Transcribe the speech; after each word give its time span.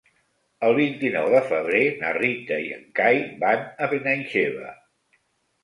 El 0.69 0.71
vint-i-nou 0.77 1.27
de 1.33 1.41
febrer 1.51 1.83
na 1.99 2.15
Rita 2.17 2.59
i 2.69 2.73
en 2.79 2.89
Cai 3.03 3.23
van 3.47 3.63
a 3.87 3.93
Benaixeve. 3.95 4.77